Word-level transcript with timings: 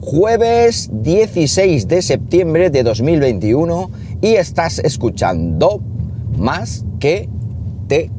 jueves 0.00 0.88
16 0.92 1.86
de 1.88 2.02
septiembre 2.02 2.70
de 2.70 2.82
2021 2.82 3.90
y 4.22 4.34
estás 4.34 4.78
escuchando 4.78 5.80
más 6.36 6.84
que 6.98 7.28
te 7.86 8.10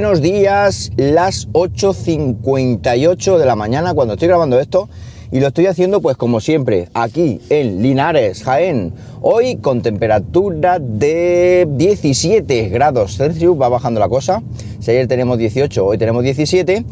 buenos 0.00 0.22
días, 0.22 0.92
las 0.96 1.48
8.58 1.48 3.36
de 3.36 3.44
la 3.44 3.56
mañana 3.56 3.94
cuando 3.94 4.14
estoy 4.14 4.28
grabando 4.28 4.60
esto 4.60 4.88
y 5.32 5.40
lo 5.40 5.48
estoy 5.48 5.66
haciendo 5.66 6.00
pues 6.00 6.16
como 6.16 6.38
siempre 6.38 6.88
aquí 6.94 7.40
en 7.50 7.82
Linares, 7.82 8.44
Jaén. 8.44 8.92
Hoy 9.20 9.56
con 9.56 9.82
temperatura 9.82 10.78
de 10.78 11.66
17 11.68 12.68
grados 12.68 13.16
Celsius, 13.16 13.60
va 13.60 13.68
bajando 13.68 13.98
la 13.98 14.08
cosa. 14.08 14.40
Si 14.78 14.92
ayer 14.92 15.08
tenemos 15.08 15.36
18, 15.36 15.84
hoy 15.84 15.98
tenemos 15.98 16.22
17 16.22 16.84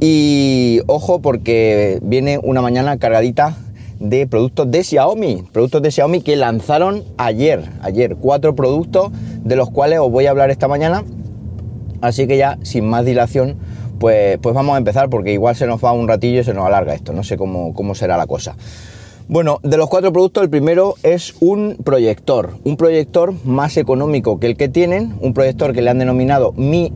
y 0.00 0.80
ojo 0.86 1.20
porque 1.20 1.98
viene 2.00 2.40
una 2.42 2.62
mañana 2.62 2.96
cargadita 2.96 3.54
de 4.00 4.26
productos 4.26 4.70
de 4.70 4.82
Xiaomi, 4.82 5.44
productos 5.52 5.82
de 5.82 5.90
Xiaomi 5.90 6.22
que 6.22 6.36
lanzaron 6.36 7.04
ayer, 7.18 7.68
ayer 7.82 8.16
cuatro 8.16 8.54
productos 8.54 9.10
de 9.44 9.56
los 9.56 9.68
cuales 9.68 9.98
os 9.98 10.10
voy 10.10 10.24
a 10.24 10.30
hablar 10.30 10.50
esta 10.50 10.68
mañana 10.68 11.04
Así 12.00 12.26
que 12.26 12.36
ya, 12.36 12.58
sin 12.62 12.86
más 12.86 13.04
dilación, 13.04 13.56
pues, 13.98 14.38
pues 14.38 14.54
vamos 14.54 14.74
a 14.74 14.78
empezar 14.78 15.08
porque 15.08 15.32
igual 15.32 15.56
se 15.56 15.66
nos 15.66 15.82
va 15.82 15.92
un 15.92 16.08
ratillo 16.08 16.40
y 16.40 16.44
se 16.44 16.54
nos 16.54 16.66
alarga 16.66 16.94
esto. 16.94 17.12
No 17.12 17.22
sé 17.22 17.36
cómo, 17.36 17.74
cómo 17.74 17.94
será 17.94 18.16
la 18.16 18.26
cosa. 18.26 18.56
Bueno, 19.28 19.58
de 19.64 19.76
los 19.76 19.88
cuatro 19.88 20.12
productos, 20.12 20.44
el 20.44 20.50
primero 20.50 20.94
es 21.02 21.34
un 21.40 21.76
proyector, 21.82 22.58
un 22.62 22.76
proyector 22.76 23.34
más 23.44 23.76
económico 23.76 24.38
que 24.38 24.46
el 24.46 24.56
que 24.56 24.68
tienen, 24.68 25.14
un 25.20 25.34
proyector 25.34 25.72
que 25.72 25.82
le 25.82 25.90
han 25.90 25.98
denominado 25.98 26.52
Mi, 26.52 26.92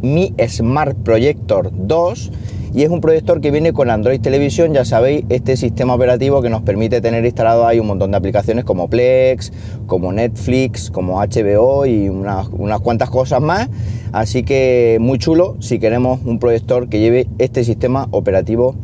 Mi 0.00 0.32
Smart 0.48 0.96
Projector 0.96 1.70
2 1.74 2.32
y 2.76 2.82
es 2.82 2.90
un 2.90 3.00
proyector 3.00 3.40
que 3.40 3.50
viene 3.50 3.72
con 3.72 3.88
Android 3.88 4.20
Televisión, 4.20 4.74
ya 4.74 4.84
sabéis, 4.84 5.24
este 5.30 5.56
sistema 5.56 5.94
operativo 5.94 6.42
que 6.42 6.50
nos 6.50 6.60
permite 6.60 7.00
tener 7.00 7.24
instalado 7.24 7.66
ahí 7.66 7.80
un 7.80 7.86
montón 7.86 8.10
de 8.10 8.18
aplicaciones 8.18 8.66
como 8.66 8.90
Plex, 8.90 9.50
como 9.86 10.12
Netflix, 10.12 10.90
como 10.90 11.18
HBO 11.18 11.86
y 11.86 12.10
unas, 12.10 12.50
cuantas 12.80 13.08
cosas 13.08 13.40
más. 13.40 13.70
Así 14.12 14.42
que 14.42 14.98
muy 15.00 15.18
chulo 15.18 15.56
si 15.58 15.78
queremos 15.78 16.20
un 16.26 16.38
proyector 16.38 16.90
que 16.90 17.00
lleve 17.00 17.26
este 17.38 17.64
sistema 17.64 18.08
operativo 18.10 18.74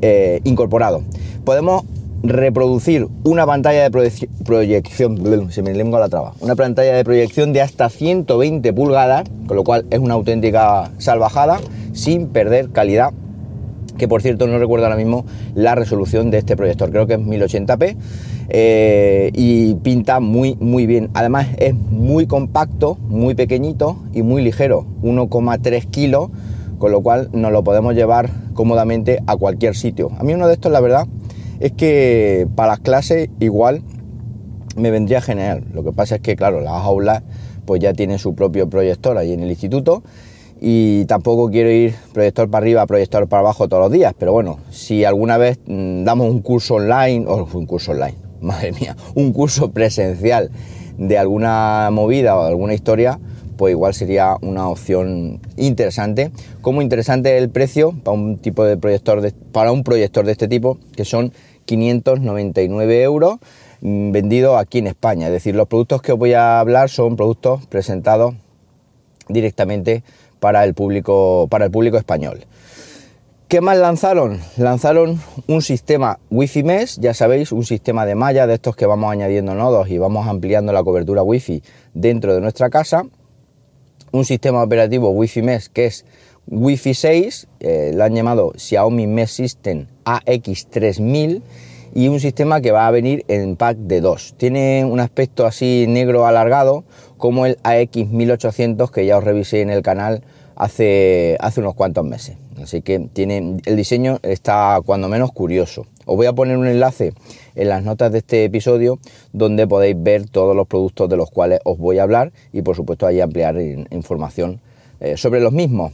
eh, 0.00 0.40
incorporado. 0.44 1.02
Podemos 1.44 1.82
reproducir 2.22 3.08
una 3.24 3.46
pantalla 3.46 3.82
de 3.82 3.90
proyección, 4.44 5.50
se 5.50 5.62
me 5.62 5.74
lengua 5.74 5.98
la 5.98 6.08
traba, 6.08 6.34
una 6.38 6.54
pantalla 6.54 6.94
de 6.94 7.02
proyección 7.02 7.52
de 7.52 7.62
hasta 7.62 7.88
120 7.88 8.72
pulgadas, 8.72 9.24
con 9.48 9.56
lo 9.56 9.64
cual 9.64 9.86
es 9.90 9.98
una 9.98 10.14
auténtica 10.14 10.92
salvajada 10.98 11.58
sin 11.92 12.28
perder 12.28 12.70
calidad 12.70 13.10
que 14.00 14.08
por 14.08 14.22
cierto 14.22 14.46
no 14.46 14.58
recuerdo 14.58 14.86
ahora 14.86 14.96
mismo 14.96 15.26
la 15.54 15.74
resolución 15.74 16.30
de 16.30 16.38
este 16.38 16.56
proyector, 16.56 16.90
creo 16.90 17.06
que 17.06 17.14
es 17.14 17.20
1080p 17.20 17.96
eh, 18.48 19.30
y 19.34 19.74
pinta 19.74 20.20
muy 20.20 20.56
muy 20.58 20.86
bien. 20.86 21.10
Además 21.12 21.48
es 21.58 21.74
muy 21.74 22.26
compacto, 22.26 22.96
muy 23.08 23.34
pequeñito 23.34 23.98
y 24.14 24.22
muy 24.22 24.42
ligero, 24.42 24.86
1,3 25.02 25.84
kilos, 25.90 26.30
con 26.78 26.92
lo 26.92 27.02
cual 27.02 27.28
nos 27.32 27.52
lo 27.52 27.62
podemos 27.62 27.94
llevar 27.94 28.30
cómodamente 28.54 29.20
a 29.26 29.36
cualquier 29.36 29.76
sitio. 29.76 30.10
A 30.18 30.24
mí 30.24 30.32
uno 30.32 30.48
de 30.48 30.54
estos 30.54 30.72
la 30.72 30.80
verdad 30.80 31.06
es 31.60 31.72
que 31.72 32.48
para 32.54 32.72
las 32.72 32.80
clases 32.80 33.28
igual 33.38 33.82
me 34.76 34.90
vendría 34.90 35.20
genial. 35.20 35.64
Lo 35.74 35.84
que 35.84 35.92
pasa 35.92 36.14
es 36.16 36.20
que 36.22 36.36
claro, 36.36 36.62
las 36.62 36.72
aulas 36.72 37.22
pues 37.66 37.82
ya 37.82 37.92
tienen 37.92 38.18
su 38.18 38.34
propio 38.34 38.70
proyector 38.70 39.18
ahí 39.18 39.34
en 39.34 39.40
el 39.40 39.50
instituto 39.50 40.02
y 40.60 41.06
tampoco 41.06 41.50
quiero 41.50 41.70
ir 41.70 41.94
proyector 42.12 42.50
para 42.50 42.62
arriba, 42.62 42.86
proyector 42.86 43.26
para 43.28 43.40
abajo 43.40 43.66
todos 43.66 43.82
los 43.84 43.92
días, 43.92 44.14
pero 44.18 44.32
bueno, 44.32 44.58
si 44.70 45.04
alguna 45.04 45.38
vez 45.38 45.58
mm, 45.66 46.04
damos 46.04 46.30
un 46.30 46.42
curso 46.42 46.74
online, 46.74 47.24
o 47.26 47.48
un 47.52 47.66
curso 47.66 47.92
online, 47.92 48.18
madre 48.42 48.72
mía, 48.72 48.94
un 49.14 49.32
curso 49.32 49.70
presencial 49.70 50.50
de 50.98 51.16
alguna 51.16 51.88
movida 51.90 52.36
o 52.36 52.42
de 52.42 52.50
alguna 52.50 52.74
historia, 52.74 53.18
pues 53.56 53.72
igual 53.72 53.94
sería 53.94 54.36
una 54.42 54.68
opción 54.68 55.40
interesante. 55.56 56.30
Como 56.60 56.82
interesante 56.82 57.36
el 57.38 57.48
precio 57.50 57.92
para 57.92 58.16
un 58.16 58.38
tipo 58.38 58.64
de 58.64 58.76
proyector, 58.76 59.32
para 59.52 59.72
un 59.72 59.82
proyector 59.82 60.26
de 60.26 60.32
este 60.32 60.48
tipo, 60.48 60.78
que 60.94 61.06
son 61.06 61.32
599 61.64 63.02
euros 63.02 63.38
mm, 63.80 64.12
vendido 64.12 64.58
aquí 64.58 64.78
en 64.78 64.88
España. 64.88 65.26
Es 65.26 65.32
decir, 65.32 65.54
los 65.54 65.68
productos 65.68 66.02
que 66.02 66.12
os 66.12 66.18
voy 66.18 66.34
a 66.34 66.60
hablar 66.60 66.90
son 66.90 67.16
productos 67.16 67.66
presentados 67.66 68.34
directamente 69.28 70.02
para 70.40 70.64
el 70.64 70.74
público, 70.74 71.46
para 71.48 71.66
el 71.66 71.70
público 71.70 71.96
español. 71.96 72.46
¿Qué 73.50 73.60
más 73.60 73.78
lanzaron? 73.78 74.40
Lanzaron 74.56 75.20
un 75.48 75.60
sistema 75.60 76.20
Wi-Fi 76.30 76.62
Mesh, 76.62 77.00
ya 77.00 77.14
sabéis, 77.14 77.50
un 77.50 77.64
sistema 77.64 78.06
de 78.06 78.14
malla 78.14 78.46
de 78.46 78.54
estos 78.54 78.76
que 78.76 78.86
vamos 78.86 79.10
añadiendo 79.10 79.54
nodos 79.54 79.88
y 79.90 79.98
vamos 79.98 80.28
ampliando 80.28 80.72
la 80.72 80.84
cobertura 80.84 81.22
Wi-Fi 81.22 81.62
dentro 81.92 82.32
de 82.32 82.40
nuestra 82.40 82.70
casa. 82.70 83.04
Un 84.12 84.24
sistema 84.24 84.62
operativo 84.62 85.10
Wi-Fi 85.10 85.42
Mesh 85.42 85.66
que 85.68 85.86
es 85.86 86.04
Wi-Fi 86.46 86.94
6, 86.94 87.48
eh, 87.58 87.90
lo 87.92 88.04
han 88.04 88.14
llamado 88.14 88.52
Xiaomi 88.56 89.08
Mesh 89.08 89.30
System 89.30 89.86
AX3000 90.04 91.42
y 91.94 92.08
un 92.08 92.20
sistema 92.20 92.60
que 92.60 92.70
va 92.70 92.86
a 92.86 92.90
venir 92.90 93.24
en 93.28 93.56
pack 93.56 93.76
de 93.78 94.00
dos. 94.00 94.34
Tiene 94.36 94.84
un 94.84 95.00
aspecto 95.00 95.44
así 95.44 95.86
negro 95.88 96.26
alargado 96.26 96.84
como 97.20 97.46
el 97.46 97.58
AX1800 97.58 98.90
que 98.90 99.06
ya 99.06 99.18
os 99.18 99.22
revisé 99.22 99.60
en 99.60 99.70
el 99.70 99.82
canal 99.82 100.24
hace, 100.56 101.36
hace 101.38 101.60
unos 101.60 101.74
cuantos 101.74 102.04
meses. 102.04 102.36
Así 102.60 102.82
que 102.82 102.98
tiene, 102.98 103.58
el 103.64 103.76
diseño 103.76 104.18
está 104.22 104.80
cuando 104.84 105.08
menos 105.08 105.30
curioso. 105.30 105.86
Os 106.04 106.16
voy 106.16 106.26
a 106.26 106.32
poner 106.32 106.56
un 106.56 106.66
enlace 106.66 107.12
en 107.54 107.68
las 107.68 107.84
notas 107.84 108.10
de 108.10 108.18
este 108.18 108.44
episodio 108.44 108.98
donde 109.32 109.66
podéis 109.66 109.96
ver 110.02 110.28
todos 110.28 110.56
los 110.56 110.66
productos 110.66 111.08
de 111.08 111.16
los 111.16 111.30
cuales 111.30 111.60
os 111.64 111.78
voy 111.78 111.98
a 111.98 112.02
hablar 112.02 112.32
y 112.52 112.62
por 112.62 112.74
supuesto 112.74 113.06
ahí 113.06 113.20
ampliar 113.20 113.56
información 113.90 114.60
eh, 114.98 115.16
sobre 115.16 115.40
los 115.40 115.52
mismos. 115.52 115.92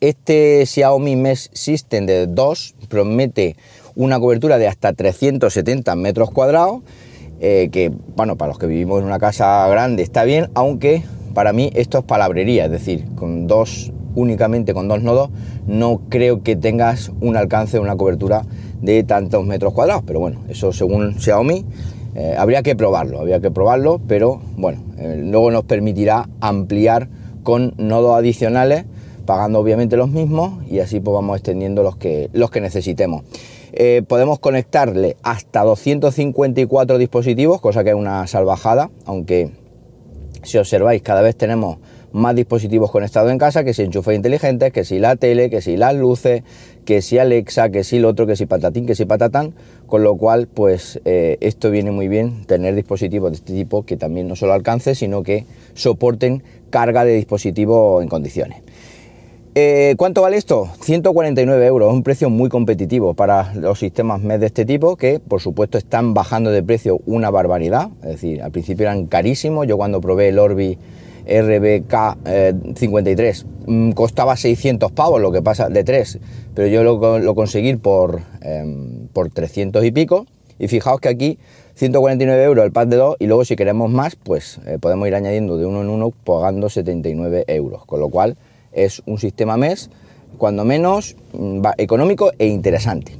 Este 0.00 0.66
Xiaomi 0.66 1.14
Mesh 1.14 1.50
System 1.52 2.06
de 2.06 2.26
2 2.26 2.74
promete 2.88 3.56
una 3.94 4.18
cobertura 4.18 4.58
de 4.58 4.66
hasta 4.66 4.92
370 4.92 5.94
metros 5.94 6.30
cuadrados, 6.30 6.82
eh, 7.44 7.70
que, 7.72 7.90
bueno, 8.14 8.36
para 8.36 8.50
los 8.50 8.58
que 8.58 8.68
vivimos 8.68 9.00
en 9.00 9.06
una 9.06 9.18
casa 9.18 9.66
grande 9.66 10.04
está 10.04 10.22
bien, 10.22 10.48
aunque 10.54 11.02
para 11.34 11.52
mí 11.52 11.72
esto 11.74 11.98
es 11.98 12.04
palabrería, 12.04 12.66
es 12.66 12.70
decir, 12.70 13.04
con 13.16 13.48
dos, 13.48 13.92
únicamente 14.14 14.72
con 14.74 14.86
dos 14.86 15.02
nodos, 15.02 15.30
no 15.66 16.02
creo 16.08 16.44
que 16.44 16.54
tengas 16.54 17.10
un 17.20 17.36
alcance, 17.36 17.80
una 17.80 17.96
cobertura 17.96 18.42
de 18.80 19.02
tantos 19.02 19.44
metros 19.44 19.72
cuadrados, 19.72 20.04
pero 20.06 20.20
bueno, 20.20 20.38
eso 20.48 20.72
según 20.72 21.18
Xiaomi. 21.18 21.64
Eh, 22.14 22.36
habría 22.38 22.62
que 22.62 22.76
probarlo, 22.76 23.18
habría 23.18 23.40
que 23.40 23.50
probarlo, 23.50 24.00
pero 24.06 24.40
bueno, 24.56 24.80
eh, 24.98 25.20
luego 25.24 25.50
nos 25.50 25.64
permitirá 25.64 26.28
ampliar 26.40 27.08
con 27.42 27.74
nodos 27.76 28.16
adicionales, 28.16 28.84
pagando 29.26 29.58
obviamente 29.58 29.96
los 29.96 30.10
mismos 30.10 30.62
y 30.70 30.78
así 30.78 31.00
pues 31.00 31.12
vamos 31.12 31.38
extendiendo 31.38 31.82
los 31.82 31.96
que, 31.96 32.30
los 32.32 32.52
que 32.52 32.60
necesitemos. 32.60 33.24
Eh, 33.72 34.02
podemos 34.06 34.38
conectarle 34.38 35.16
hasta 35.22 35.62
254 35.62 36.98
dispositivos, 36.98 37.60
cosa 37.60 37.82
que 37.84 37.90
es 37.90 37.96
una 37.96 38.26
salvajada, 38.26 38.90
aunque 39.06 39.50
si 40.42 40.58
observáis 40.58 41.02
cada 41.02 41.22
vez 41.22 41.36
tenemos 41.36 41.78
más 42.12 42.36
dispositivos 42.36 42.90
conectados 42.90 43.32
en 43.32 43.38
casa, 43.38 43.64
que 43.64 43.72
si 43.72 43.82
enchufes 43.82 44.14
inteligentes, 44.14 44.72
que 44.72 44.84
si 44.84 44.98
la 44.98 45.16
tele, 45.16 45.48
que 45.48 45.62
si 45.62 45.76
las 45.76 45.94
luces, 45.94 46.42
que 46.84 47.00
si 47.00 47.18
Alexa, 47.18 47.70
que 47.70 47.84
si 47.84 47.96
el 47.96 48.04
otro, 48.04 48.26
que 48.26 48.36
si 48.36 48.44
patatín, 48.44 48.86
que 48.86 48.94
si 48.94 49.06
patatán, 49.06 49.54
con 49.86 50.02
lo 50.02 50.16
cual 50.16 50.46
pues 50.46 51.00
eh, 51.04 51.38
esto 51.40 51.70
viene 51.70 51.90
muy 51.90 52.08
bien 52.08 52.44
tener 52.44 52.74
dispositivos 52.74 53.30
de 53.30 53.36
este 53.36 53.54
tipo 53.54 53.84
que 53.84 53.96
también 53.96 54.28
no 54.28 54.36
solo 54.36 54.52
alcance, 54.52 54.94
sino 54.94 55.22
que 55.22 55.46
soporten 55.74 56.42
carga 56.70 57.04
de 57.04 57.14
dispositivo 57.14 58.02
en 58.02 58.08
condiciones. 58.08 58.62
Eh, 59.54 59.96
¿Cuánto 59.98 60.22
vale 60.22 60.38
esto? 60.38 60.70
149 60.80 61.66
euros, 61.66 61.92
un 61.92 62.02
precio 62.02 62.30
muy 62.30 62.48
competitivo 62.48 63.12
para 63.12 63.52
los 63.52 63.78
sistemas 63.78 64.22
MED 64.22 64.40
de 64.40 64.46
este 64.46 64.64
tipo 64.64 64.96
que 64.96 65.20
por 65.20 65.42
supuesto 65.42 65.76
están 65.76 66.14
bajando 66.14 66.50
de 66.50 66.62
precio 66.62 67.00
una 67.04 67.28
barbaridad, 67.28 67.90
es 68.02 68.12
decir, 68.12 68.40
al 68.40 68.50
principio 68.50 68.84
eran 68.84 69.04
carísimos, 69.04 69.66
yo 69.66 69.76
cuando 69.76 70.00
probé 70.00 70.30
el 70.30 70.38
Orbi 70.38 70.78
RBK 71.26 72.74
53 72.76 73.40
eh, 73.40 73.44
mm, 73.66 73.90
costaba 73.90 74.36
600 74.36 74.90
pavos, 74.90 75.20
lo 75.20 75.30
que 75.30 75.42
pasa 75.42 75.68
de 75.68 75.84
3, 75.84 76.18
pero 76.54 76.68
yo 76.68 76.82
lo, 76.82 77.34
conseguí 77.34 77.76
por, 77.76 78.22
em, 78.40 79.06
por 79.12 79.28
300 79.28 79.84
y 79.84 79.92
pico. 79.92 80.26
Y 80.58 80.68
fijaos 80.68 81.00
que 81.00 81.08
aquí 81.08 81.38
149 81.74 82.42
euros 82.44 82.64
el 82.64 82.72
pack 82.72 82.88
de 82.88 82.96
2 82.96 83.16
y 83.18 83.26
luego 83.26 83.44
si 83.44 83.56
queremos 83.56 83.90
más 83.90 84.16
pues 84.16 84.60
eh, 84.66 84.78
podemos 84.80 85.08
ir 85.08 85.14
añadiendo 85.14 85.56
de 85.56 85.66
uno 85.66 85.82
en 85.82 85.88
uno 85.88 86.10
pagando 86.10 86.68
79 86.68 87.44
euros, 87.48 87.84
con 87.84 88.00
lo 88.00 88.08
cual 88.10 88.36
Es 88.72 89.02
un 89.06 89.18
sistema 89.18 89.56
MES, 89.56 89.90
cuando 90.38 90.64
menos 90.64 91.16
mm, 91.32 91.64
económico 91.78 92.32
e 92.38 92.46
interesante. 92.46 93.16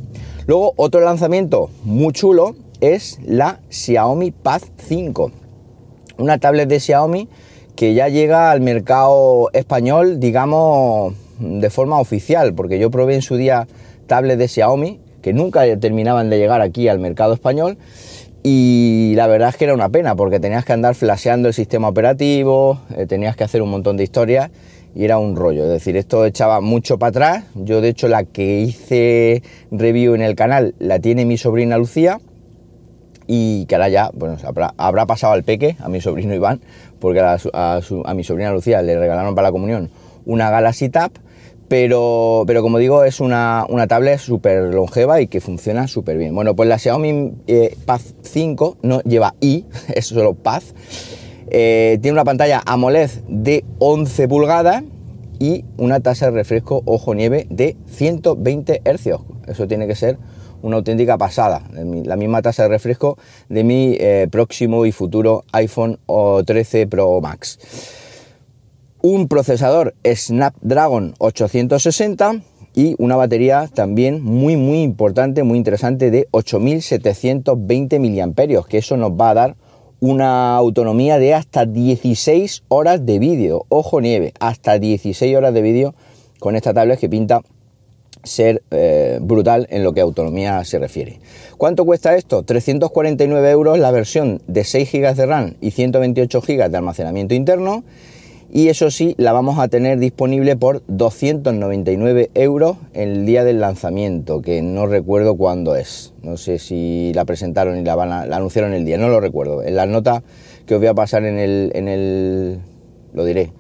Luego, 0.47 0.73
otro 0.77 1.01
lanzamiento 1.01 1.71
muy 1.85 2.13
chulo 2.13 2.57
es 2.81 3.21
la 3.25 3.61
Xiaomi 3.71 4.33
Pad 4.33 4.63
5. 4.77 5.31
Una 6.19 6.39
tablet 6.39 6.69
de 6.69 6.81
Xiaomi 6.81 7.29
que 7.77 7.95
ya 7.95 8.09
llega 8.09 8.51
al 8.51 8.61
mercado 8.61 9.51
español, 9.53 10.21
digamos, 10.21 11.15
de 11.39 11.71
forma 11.71 11.99
oficial, 12.01 12.55
porque 12.55 12.79
yo 12.79 12.91
probé 12.91 13.15
en 13.15 13.23
su 13.23 13.37
día 13.37 13.67
tablets 14.07 14.39
de 14.39 14.49
Xiaomi 14.49 15.01
que 15.23 15.33
nunca 15.33 15.63
terminaban 15.79 16.29
de 16.29 16.39
llegar 16.39 16.61
aquí 16.61 16.89
al 16.89 16.99
mercado 16.99 17.33
español 17.33 17.79
y 18.43 19.13
la 19.15 19.29
verdad 19.29 19.51
es 19.51 19.57
que 19.57 19.65
era 19.65 19.75
una 19.75 19.89
pena 19.89 20.17
porque 20.17 20.41
tenías 20.41 20.65
que 20.65 20.73
andar 20.73 20.95
flasheando 20.97 21.49
el 21.49 21.55
sistema 21.55 21.89
operativo, 21.89 22.81
eh, 22.97 23.07
tenías 23.07 23.37
que 23.37 23.45
hacer 23.45 23.63
un 23.63 23.71
montón 23.71 23.97
de 23.97 24.03
historias 24.03 24.51
y 24.95 25.05
era 25.05 25.19
un 25.19 25.37
rollo. 25.37 25.65
Es 25.65 25.71
decir, 25.71 25.97
esto 25.97 26.25
echaba 26.27 26.61
mucho 26.61 26.99
para 26.99 27.11
atrás. 27.11 27.45
Yo, 27.55 27.81
de 27.81 27.89
hecho, 27.89 28.09
la 28.09 28.25
que 28.25 28.61
hice 28.61 29.43
review 29.71 30.15
en 30.15 30.23
el 30.23 30.35
canal 30.35 30.75
la 30.79 30.99
tiene 30.99 31.25
mi 31.25 31.37
sobrina 31.39 31.79
Lucía 31.79 32.21
y 33.27 33.67
que 33.67 33.75
ahora 33.77 33.89
ya, 33.89 34.11
bueno, 34.13 34.37
habrá, 34.77 35.07
pasado 35.07 35.33
al 35.33 35.45
peque, 35.45 35.77
a 35.81 35.89
mi 35.89 36.01
sobrino 36.01 36.35
Iván, 36.35 36.61
porque 36.99 37.21
a, 37.21 37.81
mi 38.15 38.25
sobrina 38.25 38.53
Lucía 38.53 38.83
le 38.83 38.99
regalaron 38.99 39.35
para 39.35 39.49
la 39.49 39.53
comunión 39.53 39.91
una 40.25 40.51
Galaxy 40.51 40.89
Tab. 40.89 41.13
Pero, 41.69 42.45
pero 42.47 42.61
como 42.61 42.77
digo, 42.77 43.03
es 43.03 43.19
una, 43.19 43.65
una 43.67 43.87
tablet 43.87 44.19
súper 44.19 44.75
longeva 44.75 45.23
y 45.23 45.27
que 45.27 45.41
funciona 45.41 45.89
súper 45.89 46.19
bien. 46.19 46.35
Bueno, 46.35 46.55
pues 46.55 46.69
la 46.69 46.79
Xiaomi 46.79 47.33
eh, 47.47 47.75
Pad 47.87 48.03
5 48.21 48.77
no 48.83 49.01
lleva 49.05 49.35
i, 49.41 49.65
es 49.95 50.05
solo 50.05 50.35
Pad 50.35 50.63
eh, 51.55 51.99
tiene 52.01 52.15
una 52.15 52.25
pantalla 52.25 52.63
AMOLED 52.65 53.11
de 53.29 53.63
11 53.79 54.27
pulgadas 54.27 54.83
y 55.39 55.67
una 55.77 56.01
tasa 56.01 56.27
de 56.27 56.33
refresco 56.33 56.83
ojo 56.87 57.15
nieve 57.15 57.47
de 57.51 57.77
120 57.89 58.81
Hz. 58.83 59.09
Eso 59.47 59.69
tiene 59.69 59.87
que 59.87 59.95
ser 59.95 60.17
una 60.63 60.77
auténtica 60.77 61.19
pasada. 61.19 61.63
La 61.75 62.17
misma 62.17 62.41
tasa 62.41 62.63
de 62.63 62.71
refresco 62.71 63.19
de 63.51 63.65
mi 63.65 63.97
eh, 64.01 64.29
próximo 64.31 64.87
y 64.87 64.93
futuro 64.93 65.45
iPhone 65.53 65.99
13 66.47 66.87
Pro 66.87 67.21
Max. 67.21 67.59
Un 69.03 69.29
procesador 69.29 69.95
Snapdragon 70.07 71.15
860 71.19 72.37
y 72.75 72.95
una 72.97 73.17
batería 73.17 73.69
también 73.75 74.23
muy 74.23 74.57
muy 74.57 74.81
importante, 74.81 75.43
muy 75.43 75.59
interesante 75.59 76.11
de 76.11 76.29
8720 76.31 77.99
mAh, 77.99 78.65
que 78.67 78.79
eso 78.79 78.97
nos 78.97 79.11
va 79.11 79.31
a 79.31 79.35
dar 79.35 79.57
una 80.03 80.57
autonomía 80.57 81.21
de 81.21 81.33
hasta 81.33 81.65
16 81.65 82.65
horas 82.67 83.07
de 83.07 83.21
vídeo. 83.21 83.67
Ojo 83.69 84.01
nieve, 84.01 84.35
hasta 84.41 84.81
16 84.81 85.37
horas 85.37 85.55
de 85.55 85.63
vídeo 85.63 85.95
con 86.41 86.57
esta 86.57 86.75
tablet 86.75 86.99
que 86.99 87.09
pinta 87.09 87.43
ser 88.25 88.65
eh, 88.73 89.21
brutal 89.23 89.69
en 89.71 89.85
lo 89.85 89.93
que 89.93 90.01
a 90.01 90.03
autonomía 90.03 90.65
se 90.65 90.81
refiere. 90.81 91.21
¿Cuánto 91.57 91.85
cuesta 91.85 92.17
esto? 92.17 92.43
349 92.43 93.49
euros 93.51 93.79
la 93.79 93.93
versión 93.93 94.43
de 94.49 94.65
6 94.65 94.91
GB 94.91 95.15
de 95.15 95.27
RAM 95.27 95.55
y 95.61 95.71
128 95.71 96.41
GB 96.41 96.69
de 96.69 96.77
almacenamiento 96.77 97.35
interno 97.35 97.85
y 98.55 98.69
eso 98.69 98.91
sí, 98.91 99.15
la 99.17 99.33
vamos 99.33 99.59
a 99.59 99.69
tener 99.69 99.99
disponible 99.99 100.57
por 100.57 100.83
299 100.87 102.31
euros 102.35 102.77
el 102.93 103.25
día 103.25 103.45
del 103.45 103.61
lanzamiento, 103.61 104.43
que 104.43 104.61
no 104.61 104.87
recuerdo 104.87 105.37
cuándo 105.37 105.75
es. 105.75 106.13
No 106.23 106.37
sé 106.37 106.59
si 106.59 107.13
la 107.15 107.25
presentaron 107.25 107.79
y 107.79 107.83
la, 107.83 107.95
van 107.95 108.13
a, 108.13 108.27
la 108.27 108.37
anunciaron 108.37 108.75
el 108.75 108.85
día, 108.85 108.99
no 108.99 109.09
lo 109.09 109.21
recuerdo. 109.21 109.63
En 109.63 109.75
la 109.75 109.87
nota 109.87 110.23
que 110.67 110.75
os 110.75 110.81
voy 110.81 110.89
a 110.89 110.95
pasar 110.95 111.25
en 111.25 111.39
el, 111.39 111.73
en 111.75 111.89
el 111.89 112.59
lo 113.15 113.25
diré, 113.25 113.55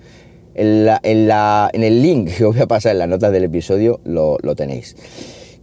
en, 0.55 0.85
la, 0.85 1.01
en, 1.03 1.27
la, 1.27 1.71
en, 1.73 1.85
el 1.85 2.03
link 2.03 2.29
que 2.37 2.45
os 2.45 2.55
voy 2.55 2.63
a 2.63 2.67
pasar 2.67 2.93
en 2.93 2.99
las 2.99 3.09
notas 3.09 3.33
del 3.33 3.45
episodio 3.45 3.99
lo, 4.05 4.37
lo 4.43 4.55
tenéis. 4.55 4.95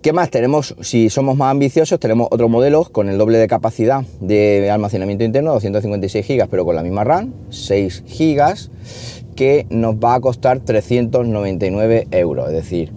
¿Qué 0.01 0.13
más? 0.13 0.29
Tenemos, 0.29 0.75
si 0.79 1.09
somos 1.09 1.35
más 1.35 1.51
ambiciosos, 1.51 1.99
tenemos 1.99 2.29
otro 2.31 2.47
modelo 2.47 2.85
con 2.85 3.09
el 3.09 3.17
doble 3.17 3.37
de 3.37 3.49
capacidad 3.49 4.05
de 4.21 4.71
almacenamiento 4.71 5.25
interno, 5.25 5.51
256 5.51 6.25
GB, 6.25 6.47
pero 6.49 6.63
con 6.63 6.77
la 6.77 6.83
misma 6.83 7.03
RAM, 7.03 7.33
6 7.49 8.05
GB 8.07 8.69
que 9.39 9.65
nos 9.69 9.95
va 9.95 10.15
a 10.15 10.19
costar 10.19 10.59
399 10.59 12.09
euros, 12.11 12.49
es 12.49 12.53
decir, 12.53 12.91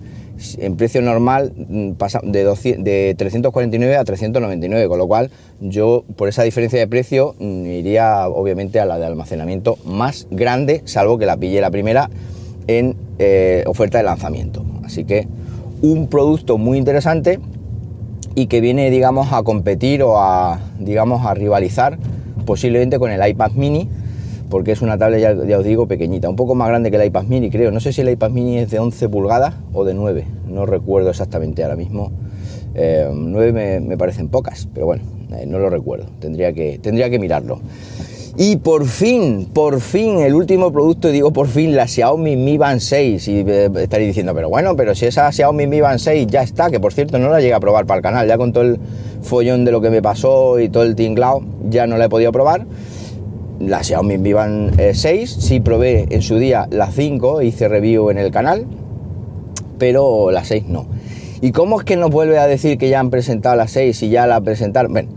en 0.59 0.75
precio 0.75 1.01
normal 1.01 1.53
mm, 1.57 1.93
pasa 1.93 2.19
de, 2.25 2.43
de 2.79 3.15
349 3.17 3.97
a 3.97 4.03
399, 4.03 4.89
con 4.89 4.99
lo 4.99 5.07
cual 5.07 5.31
yo 5.61 6.03
por 6.17 6.29
esa 6.29 6.43
diferencia 6.43 6.81
de 6.81 6.89
precio 6.89 7.37
mm, 7.39 7.67
iría 7.67 8.27
obviamente 8.27 8.81
a 8.81 8.87
la 8.87 8.99
de 8.99 9.07
almacenamiento 9.07 9.79
más 9.85 10.27
grande, 10.33 10.83
salvo 10.85 11.17
que 11.17 11.27
la 11.27 11.37
pille 11.37 11.61
la 11.61 11.71
primera 11.71 12.11
en 12.67 12.97
eh, 13.21 13.63
oferta 13.69 13.99
de 13.99 14.05
lanzamiento. 14.05 14.65
Así 14.83 15.05
que 15.05 15.29
un 15.81 16.09
producto 16.09 16.59
muy 16.59 16.77
interesante 16.77 17.39
y 18.35 18.47
que 18.47 18.61
viene 18.61 18.91
digamos 18.91 19.33
a 19.33 19.45
competir 19.45 20.03
o 20.03 20.19
a 20.19 20.59
digamos 20.81 21.25
a 21.25 21.35
rivalizar 21.35 21.99
posiblemente 22.45 22.99
con 22.99 23.13
el 23.13 23.25
iPad 23.29 23.53
mini 23.53 23.89
porque 24.53 24.73
es 24.73 24.83
una 24.83 24.99
tablet, 24.99 25.49
ya, 25.49 25.59
os 25.59 25.65
digo, 25.65 25.89
pequeñita, 25.89 26.29
un 26.29 26.37
poco 26.37 26.55
más 26.55 26.69
grande 26.69 26.91
que 26.91 26.99
el 26.99 27.07
iPad 27.07 27.25
mini, 27.25 27.49
creo. 27.49 27.71
No 27.71 27.81
sé 27.81 27.91
si 27.91 28.03
el 28.03 28.11
iPad 28.11 28.33
mini 28.33 28.59
es 28.59 28.71
de 28.71 28.81
11 28.81 29.09
pulgadas 29.09 29.55
o 29.73 29.87
de 29.87 29.95
9, 29.95 30.27
no 30.47 30.67
recuerdo 30.67 31.09
exactamente 31.09 31.63
ahora 31.63 31.75
mismo. 31.75 32.13
9 32.75 32.75
eh, 32.75 33.81
me, 33.81 33.97
parecen 33.97 34.29
pocas, 34.29 34.69
pero 34.75 34.85
bueno, 34.85 35.05
eh, 35.35 35.47
no 35.47 35.59
lo 35.59 35.71
recuerdo, 35.71 36.05
tendría 36.21 36.53
que, 36.53 36.79
tendría 36.83 37.09
que 37.09 37.19
mirarlo. 37.19 37.63
Y 38.37 38.57
por 38.57 38.85
fin, 38.85 39.49
por 39.55 39.81
fin, 39.81 40.19
el 40.19 40.35
último 40.35 40.71
producto, 40.71 41.09
digo 41.09 41.33
por 41.33 41.49
fin, 41.49 41.75
la 41.75 41.87
Xiaomi 41.87 42.37
Mi 42.37 42.59
Band 42.59 42.81
6. 42.81 43.29
Y 43.29 43.45
eh, 43.47 43.71
estaréis 43.77 44.09
diciendo, 44.09 44.35
pero 44.35 44.51
bueno, 44.51 44.77
pero 44.77 44.95
si 44.95 45.07
esa 45.07 45.33
Xiaomi 45.33 45.67
Mi 45.67 45.81
Band 45.81 45.99
6 45.99 46.27
ya 46.27 46.43
está, 46.43 46.71
que 46.71 46.79
por 46.79 46.93
cierto 46.93 47.19
no 47.19 47.31
la 47.31 47.41
llegué 47.41 47.55
a 47.55 47.61
probar 47.61 47.87
para 47.87 47.99
el 47.99 48.03
canal, 48.03 48.29
ya 48.29 48.37
con 48.37 48.53
todo 48.53 48.65
el 48.65 48.79
follón 49.23 49.65
de 49.65 49.73
lo 49.73 49.81
que 49.81 49.89
me 49.89 50.03
pasó 50.03 50.61
y 50.61 50.69
todo 50.69 50.83
el 50.83 50.95
tinglao, 50.95 51.43
ya 51.71 51.87
no 51.87 51.97
la 51.97 52.05
he 52.05 52.09
podido 52.11 52.33
probar 52.33 52.67
la 53.67 53.83
Xiaomi 53.83 54.19
Mi 54.19 54.33
Band 54.33 54.81
6, 54.93 55.07
eh, 55.07 55.27
sí 55.27 55.61
probé 55.61 56.07
en 56.11 56.23
su 56.23 56.39
día 56.39 56.67
la 56.71 56.91
5, 56.91 57.43
hice 57.43 57.69
review 57.69 58.11
en 58.11 58.19
el 58.19 58.31
canal, 58.31 58.67
pero 59.79 60.31
la 60.31 60.45
6 60.45 60.65
no. 60.69 60.87
¿Y 61.41 61.53
cómo 61.53 61.79
es 61.81 61.85
que 61.85 61.97
nos 61.97 62.11
vuelve 62.11 62.39
a 62.39 62.47
decir 62.47 62.79
que 62.79 62.89
ya 62.89 63.01
han 63.01 63.11
presentado 63.11 63.57
la 63.57 63.69
6 63.69 64.03
y 64.03 64.11
ya 64.11 64.27
la 64.27 64.41
presentaron? 64.41 64.93
Bueno, 64.93 65.11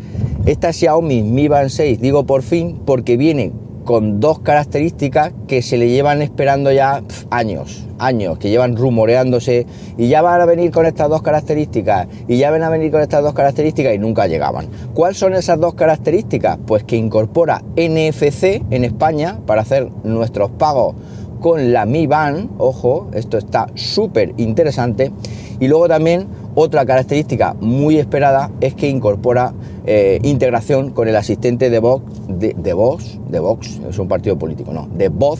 esta 0.45 0.73
Xiaomi 0.73 1.23
Mi 1.23 1.47
Band 1.47 1.69
6, 1.69 1.99
digo 1.99 2.25
por 2.25 2.41
fin, 2.41 2.79
porque 2.85 3.17
viene 3.17 3.51
con 3.85 4.19
dos 4.19 4.39
características 4.39 5.31
que 5.47 5.61
se 5.61 5.77
le 5.77 5.87
llevan 5.87 6.21
esperando 6.23 6.71
ya 6.71 7.03
años, 7.29 7.85
años, 7.99 8.39
que 8.39 8.49
llevan 8.49 8.75
rumoreándose 8.75 9.67
y 9.97 10.07
ya 10.07 10.23
van 10.23 10.41
a 10.41 10.45
venir 10.45 10.71
con 10.71 10.87
estas 10.87 11.07
dos 11.07 11.21
características 11.21 12.07
y 12.27 12.37
ya 12.37 12.51
van 12.51 12.63
a 12.63 12.69
venir 12.69 12.91
con 12.91 13.01
estas 13.01 13.21
dos 13.23 13.33
características 13.33 13.93
y 13.93 13.99
nunca 13.99 14.27
llegaban. 14.27 14.67
¿Cuáles 14.95 15.17
son 15.17 15.35
esas 15.35 15.59
dos 15.59 15.75
características? 15.75 16.57
Pues 16.65 16.83
que 16.83 16.97
incorpora 16.97 17.61
NFC 17.77 18.63
en 18.71 18.83
España 18.83 19.39
para 19.45 19.61
hacer 19.61 19.89
nuestros 20.03 20.49
pagos 20.49 20.95
con 21.39 21.71
la 21.71 21.85
Mi 21.85 22.07
Band, 22.07 22.49
ojo, 22.57 23.07
esto 23.13 23.37
está 23.37 23.67
súper 23.75 24.33
interesante, 24.37 25.11
y 25.59 25.67
luego 25.67 25.87
también 25.87 26.27
otra 26.55 26.85
característica 26.85 27.53
muy 27.59 27.97
esperada 27.97 28.49
es 28.61 28.73
que 28.73 28.89
incorpora 28.89 29.53
eh, 29.85 30.19
integración 30.23 30.91
con 30.91 31.07
el 31.07 31.15
asistente 31.15 31.69
de 31.69 31.79
voz, 31.79 32.01
de, 32.27 32.73
voz, 32.73 33.19
de 33.29 33.39
Vox, 33.39 33.79
es 33.87 33.99
un 33.99 34.07
partido 34.07 34.37
político, 34.37 34.73
no, 34.73 34.87
de 34.93 35.09
voz 35.09 35.39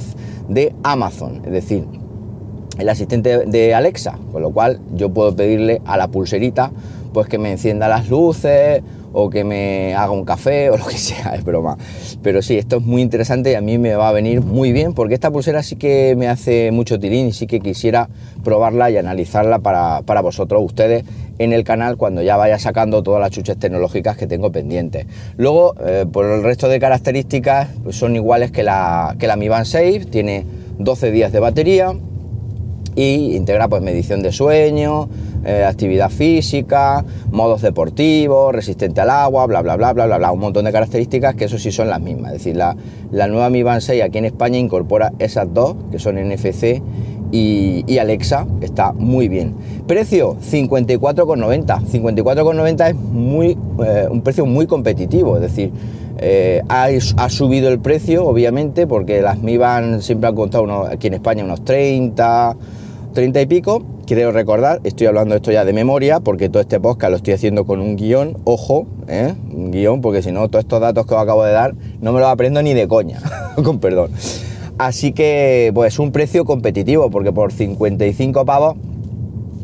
de 0.49 0.75
Amazon, 0.83 1.41
es 1.45 1.51
decir, 1.51 1.85
el 2.77 2.89
asistente 2.89 3.45
de 3.45 3.73
Alexa, 3.73 4.19
con 4.31 4.41
lo 4.41 4.51
cual 4.51 4.81
yo 4.93 5.09
puedo 5.09 5.33
pedirle 5.35 5.81
a 5.85 5.97
la 5.97 6.09
pulserita 6.09 6.71
pues 7.13 7.27
que 7.29 7.37
me 7.37 7.49
encienda 7.49 7.87
las 7.87 8.09
luces 8.09 8.83
o 9.17 9.29
que 9.29 9.45
me 9.45 9.95
haga 9.95 10.11
un 10.11 10.25
café 10.25 10.69
o 10.71 10.77
lo 10.77 10.85
que 10.85 10.97
sea, 10.97 11.35
es 11.35 11.43
broma. 11.43 11.77
Pero 12.21 12.41
sí, 12.41 12.57
esto 12.57 12.77
es 12.77 12.83
muy 12.83 13.01
interesante 13.01 13.51
y 13.51 13.55
a 13.55 13.61
mí 13.61 13.77
me 13.77 13.95
va 13.95 14.09
a 14.09 14.11
venir 14.11 14.41
muy 14.41 14.73
bien 14.73 14.93
porque 14.93 15.13
esta 15.13 15.31
pulsera 15.31 15.63
sí 15.63 15.77
que 15.77 16.15
me 16.17 16.27
hace 16.27 16.71
mucho 16.71 16.99
tilín 16.99 17.27
y 17.27 17.31
sí 17.31 17.47
que 17.47 17.61
quisiera 17.61 18.09
probarla 18.43 18.91
y 18.91 18.97
analizarla 18.97 19.59
para, 19.59 20.21
vosotros, 20.21 20.61
ustedes, 20.63 21.05
en 21.39 21.53
el 21.53 21.63
canal 21.63 21.95
cuando 21.95 22.21
ya 22.21 22.35
vaya 22.35 22.59
sacando 22.59 23.03
todas 23.03 23.21
las 23.21 23.31
chuches 23.31 23.57
tecnológicas 23.57 24.17
que 24.17 24.27
tengo 24.27 24.51
pendientes. 24.51 25.05
Luego, 25.37 25.75
eh, 25.85 26.05
por 26.11 26.25
el 26.25 26.43
resto 26.43 26.67
de 26.67 26.79
características, 26.79 27.69
pues 27.83 27.95
son 27.95 28.15
iguales 28.15 28.51
que 28.51 28.63
la, 28.63 29.15
que 29.17 29.27
la 29.27 29.37
Mi 29.37 29.47
Band 29.47 29.65
6, 29.65 30.07
tiene 30.09 30.45
12 30.77 31.11
días 31.11 31.31
de 31.31 31.39
batería 31.39 31.93
y 32.95 33.35
integra 33.35 33.67
pues 33.67 33.81
medición 33.81 34.21
de 34.21 34.31
sueño, 34.31 35.09
eh, 35.45 35.63
actividad 35.63 36.09
física, 36.09 37.03
modos 37.31 37.61
deportivos, 37.61 38.53
resistente 38.53 39.01
al 39.01 39.09
agua, 39.09 39.45
bla, 39.45 39.61
bla, 39.61 39.75
bla, 39.75 39.93
bla, 39.93 40.05
bla, 40.05 40.17
bla, 40.17 40.31
un 40.31 40.39
montón 40.39 40.65
de 40.65 40.71
características 40.71 41.35
que 41.35 41.45
eso 41.45 41.57
sí 41.57 41.71
son 41.71 41.89
las 41.89 42.01
mismas. 42.01 42.33
Es 42.33 42.39
decir, 42.39 42.55
la, 42.55 42.75
la 43.11 43.27
nueva 43.27 43.49
Mi 43.49 43.63
Band 43.63 43.81
6 43.81 44.03
aquí 44.03 44.17
en 44.17 44.25
España 44.25 44.57
incorpora 44.57 45.13
esas 45.19 45.53
dos, 45.53 45.75
que 45.91 45.99
son 45.99 46.15
NFC 46.15 46.81
y, 47.31 47.97
Alexa, 47.97 48.45
está 48.61 48.93
muy 48.93 49.27
bien. 49.27 49.55
Precio 49.87 50.37
54,90. 50.37 51.81
54,90 51.81 52.89
es 52.89 52.95
muy, 52.95 53.57
eh, 53.85 54.07
un 54.09 54.21
precio 54.21 54.45
muy 54.45 54.67
competitivo, 54.67 55.35
es 55.35 55.41
decir, 55.41 55.71
Eh, 56.17 56.61
ha, 56.69 57.29
subido 57.29 57.69
el 57.69 57.79
precio, 57.79 58.25
obviamente, 58.25 58.87
porque 58.87 59.21
las 59.21 59.39
Mi 59.39 59.57
Band 59.57 60.01
siempre 60.01 60.29
han 60.29 60.35
costado 60.35 60.85
aquí 60.85 61.07
en 61.07 61.15
España 61.15 61.43
unos 61.43 61.65
30, 61.65 62.55
30 63.13 63.41
y 63.41 63.45
pico. 63.45 63.83
Quiero 64.05 64.31
recordar, 64.31 64.81
estoy 64.83 65.07
hablando 65.07 65.33
esto 65.33 65.51
ya 65.51 65.65
de 65.65 65.73
memoria, 65.73 66.19
porque 66.19 66.47
todo 66.47 66.61
este 66.61 66.79
podcast 66.79 67.09
lo 67.09 67.17
estoy 67.17 67.33
haciendo 67.33 67.65
con 67.65 67.79
un 67.79 67.95
guion, 67.95 68.37
ojo, 68.43 68.85
¿eh? 69.07 69.33
un 69.51 69.71
guion, 69.71 70.01
porque 70.01 70.21
si 70.21 70.31
no, 70.31 70.47
todos 70.47 70.63
estos 70.63 70.79
datos 70.79 71.07
que 71.07 71.15
os 71.15 71.19
acabo 71.19 71.43
de 71.43 71.51
dar 71.51 71.73
no 72.01 72.13
me 72.13 72.19
los 72.19 72.29
aprendo 72.29 72.61
ni 72.61 72.75
de 72.75 72.87
coña, 72.87 73.19
con 73.63 73.79
perdón. 73.79 74.11
Así 74.77 75.11
que, 75.11 75.71
pues 75.73 75.97
un 75.97 76.11
precio 76.11 76.45
competitivo, 76.45 77.09
porque 77.09 77.31
por 77.31 77.51
55 77.51 78.45
pavos 78.45 78.75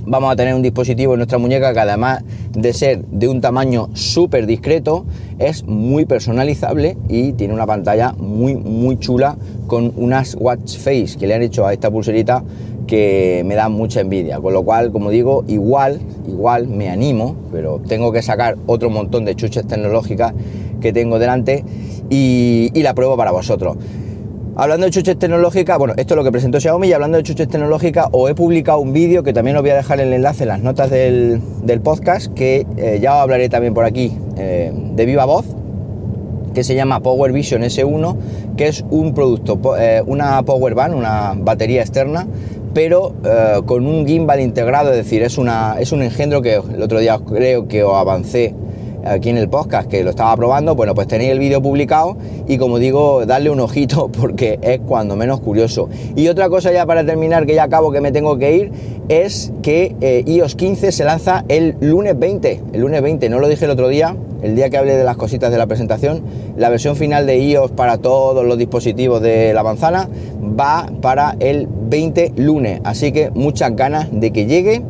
vamos 0.07 0.33
a 0.33 0.36
tener 0.36 0.55
un 0.55 0.63
dispositivo 0.63 1.13
en 1.13 1.19
nuestra 1.19 1.38
muñeca 1.38 1.71
que 1.74 1.79
además 1.79 2.24
de 2.51 2.74
ser 2.74 3.05
de 3.05 3.27
un 3.27 3.41
tamaño 3.41 3.89
súper 3.93 4.48
discreto, 4.48 5.05
es 5.38 5.65
muy 5.65 6.05
personalizable 6.05 6.98
y 7.07 7.33
tiene 7.33 7.53
una 7.53 7.67
pantalla 7.67 8.13
muy, 8.13 8.55
muy 8.55 8.98
chula 8.98 9.38
con 9.67 9.93
unas 9.95 10.36
watch 10.39 10.77
face 10.77 11.15
que 11.19 11.27
le 11.27 11.36
han 11.36 11.43
hecho 11.43 11.67
a 11.67 11.74
esta 11.74 11.91
pulserita 11.91 12.43
que 12.91 13.43
me 13.45 13.55
da 13.55 13.69
mucha 13.69 14.01
envidia. 14.01 14.41
Con 14.41 14.51
lo 14.51 14.63
cual, 14.63 14.91
como 14.91 15.12
digo, 15.12 15.45
igual, 15.48 16.01
igual 16.27 16.67
me 16.67 16.89
animo, 16.89 17.38
pero 17.50 17.79
tengo 17.88 18.12
que 18.12 18.21
sacar 18.21 18.57
otro 18.65 18.89
montón 18.89 19.24
de 19.24 19.33
chuches 19.33 19.65
tecnológicas 19.65 20.33
que 20.81 20.91
tengo 20.91 21.17
delante 21.17 21.63
y, 22.10 22.69
la 22.75 22.93
pruebo 22.93 23.15
para 23.15 23.31
vosotros. 23.31 23.77
Hablando 24.57 24.88
de 24.88 24.91
chuches 24.91 25.17
tecnológicas, 25.17 25.77
bueno, 25.77 25.93
esto 25.95 26.15
es 26.15 26.17
lo 26.17 26.24
que 26.25 26.33
presentó 26.33 26.60
Xiaomi 26.60 26.89
y 26.89 26.91
hablando 26.91 27.15
de 27.15 27.24
chuches 27.24 27.48
tecnológicas, 27.48 28.07
os 28.12 28.29
he 28.29 28.36
publicado 28.36 28.79
un 28.79 28.91
vídeo 28.91 29.24
que 29.24 29.31
también 29.31 29.55
os 29.55 29.62
voy 29.62 29.71
a 29.71 29.75
dejar 29.75 30.01
el 30.01 30.12
enlace 30.12 30.43
en 30.43 30.50
las 30.50 30.60
notas 30.60 30.89
del, 30.89 31.39
podcast, 31.81 32.33
que 32.33 32.67
eh, 32.75 33.00
ya 33.01 33.15
os 33.15 33.21
hablaré 33.21 33.48
también 33.48 33.74
por 33.74 33.86
aquí 33.86 34.12
eh, 34.36 34.74
de 34.74 35.05
viva 35.05 35.24
voz, 35.24 35.45
que 36.53 36.65
se 36.65 36.75
llama 36.75 37.00
Power 37.00 37.31
Vision 37.31 37.62
S1, 37.62 38.17
que 38.57 38.67
es 38.67 38.83
un 38.89 39.13
producto, 39.13 39.77
eh, 39.77 40.03
una 40.05 40.43
Power 40.43 40.75
Band, 40.75 40.93
una 40.93 41.36
batería 41.38 41.79
externa, 41.79 42.27
pero 42.74 43.13
con 43.66 43.86
un 43.86 44.08
gimbal 44.08 44.40
integrado, 44.40 44.92
es 44.92 44.98
decir, 44.98 45.24
es, 45.24 45.38
una, 45.38 45.75
es 45.80 45.92
un 45.92 46.01
engendro 46.01 46.42
que 46.42 46.56
el 46.56 46.82
otro 46.82 47.00
día 47.00 47.20
creo 47.25 47.68
que 47.68 47.84
os 47.84 47.96
avancé 47.96 48.56
aquí 49.06 49.30
en 49.30 49.38
el 49.38 49.50
podcast 49.50 49.90
que 49.90 50.04
lo 50.04 50.12
estaba 50.12 50.36
probando, 50.36 50.75
bueno, 50.75 50.94
pues 50.94 51.08
tenéis 51.08 51.32
el 51.32 51.40
vídeo 51.40 51.62
publicado 51.62 52.18
y 52.48 52.58
como 52.58 52.80
digo, 52.80 53.25
darle 53.25 53.50
un 53.50 53.60
ojito 53.60 54.10
porque 54.20 54.60
es 54.62 54.80
cuando 54.80 55.16
menos 55.16 55.42
curioso. 55.42 55.90
Y 56.16 56.28
otra 56.28 56.50
cosa 56.50 56.72
ya 56.72 56.86
para 56.86 57.06
terminar, 57.06 57.46
que 57.46 57.56
ya 57.56 57.63
acabo 57.63 57.92
que 57.92 58.01
me 58.01 58.12
tengo 58.12 58.38
que 58.38 58.56
ir, 58.56 58.72
es 59.10 59.51
que 59.62 59.96
eh, 60.01 60.24
iOS 60.25 60.56
15 60.56 60.92
se 60.92 61.04
lanza 61.04 61.44
el 61.48 61.75
lunes 61.82 62.18
20, 62.18 62.62
el 62.74 62.82
lunes 62.82 63.01
20, 63.01 63.30
no 63.30 63.40
lo 63.40 63.48
dije 63.48 63.66
el 63.66 63.72
otro 63.72 63.88
día, 63.88 64.16
el 64.42 64.56
día 64.56 64.70
que 64.70 64.78
hablé 64.78 64.96
de 64.96 65.04
las 65.04 65.18
cositas 65.18 65.51
de 65.51 65.58
la 65.58 65.68
presentación, 65.68 66.24
la 66.58 66.70
versión 66.70 66.96
final 66.96 67.25
de 67.25 67.38
iOS 67.38 67.72
para 67.72 67.98
todos 67.98 68.46
los 68.46 68.58
dispositivos 68.58 69.22
de 69.22 69.54
la 69.54 69.63
manzana 69.63 70.10
va 70.42 70.90
para 71.01 71.36
el 71.40 71.68
20 71.91 72.33
lunes, 72.38 72.79
así 72.86 73.12
que 73.12 73.31
muchas 73.31 73.75
ganas 73.75 74.07
de 74.12 74.31
que 74.31 74.45
llegue 74.45 74.81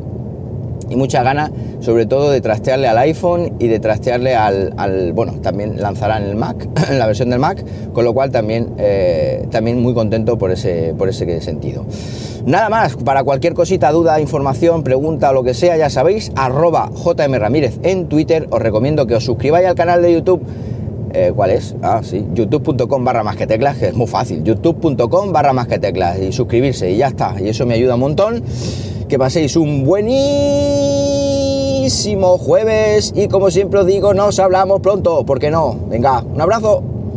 y 0.88 0.96
muchas 0.96 1.24
ganas 1.24 1.52
sobre 1.80 2.06
todo 2.06 2.30
de 2.30 2.42
trastearle 2.42 2.88
al 2.88 2.98
iPhone 3.00 3.54
y 3.60 3.68
de 3.68 3.80
trastearle 3.80 4.36
al, 4.36 5.14
bueno, 5.14 5.34
también 5.42 5.82
lanzarán 5.82 6.24
el 6.24 6.36
Mac, 6.36 6.68
la 6.92 7.08
versión 7.08 7.32
del 7.32 7.40
Mac, 7.40 7.66
con 7.92 8.06
lo 8.06 8.14
cual 8.14 8.30
también, 8.30 8.76
eh, 8.78 9.48
también 9.50 9.82
muy 9.82 9.96
contento 9.96 10.38
por 10.38 10.52
ese, 10.52 10.94
por 10.96 11.10
ese 11.10 11.42
sentido. 11.42 11.86
Nada 12.46 12.70
más, 12.70 12.98
para 12.98 13.24
cualquier 13.24 13.56
cosita, 13.56 13.92
duda, 13.92 14.22
información, 14.22 14.84
pregunta 14.84 15.32
o 15.32 15.34
lo 15.34 15.44
que 15.44 15.56
sea, 15.56 15.78
ya 15.78 15.90
sabéis, 15.90 16.32
arroba 16.36 16.92
JM 16.94 17.34
Ramírez 17.36 17.80
en 17.82 18.08
Twitter, 18.08 18.48
os 18.52 18.62
recomiendo 18.62 19.08
que 19.08 19.16
os 19.16 19.24
suscribáis 19.24 19.68
al 19.68 19.76
canal 19.76 20.04
de 20.04 20.14
YouTube. 20.14 20.42
Eh, 21.14 21.32
¿Cuál 21.36 21.52
es? 21.52 21.76
Ah, 21.82 22.02
sí, 22.04 22.26
youtube.com 22.34 23.04
barra 23.04 23.24
más 23.24 23.36
que 23.36 23.48
teclas, 23.48 23.78
que 23.78 23.88
es 23.88 23.94
muy 23.94 24.08
fácil, 24.08 24.44
youtube.com 24.44 25.32
barra 25.32 25.54
más 25.54 25.68
que 25.68 25.80
teclas. 25.80 26.20
Y 26.20 26.32
suscribirse 26.32 26.92
y 26.92 26.98
ya 26.98 27.08
está, 27.08 27.36
y 27.40 27.50
eso 27.50 27.66
me 27.66 27.74
ayuda 27.76 27.96
un 27.96 28.02
montón. 28.02 28.44
Que 29.08 29.20
paséis 29.20 29.56
un 29.58 29.84
buenísimo 29.84 30.78
jueves. 32.38 33.12
Y 33.16 33.28
como 33.28 33.52
siempre 33.52 33.82
os 33.82 33.86
digo, 33.86 34.14
nos 34.14 34.40
hablamos 34.40 34.80
pronto, 34.80 35.26
¿por 35.26 35.40
qué 35.40 35.52
no? 35.52 35.78
Venga, 35.90 36.22
un 36.22 36.40
abrazo. 36.40 36.84